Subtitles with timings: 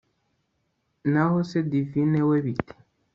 [1.13, 2.73] Naho se divine we bite